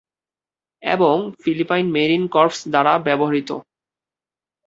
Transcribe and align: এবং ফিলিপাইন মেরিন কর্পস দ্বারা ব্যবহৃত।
এবং 0.83 1.15
ফিলিপাইন 1.41 1.85
মেরিন 1.91 2.23
কর্পস 2.27 2.59
দ্বারা 2.67 2.93
ব্যবহৃত। 2.99 3.49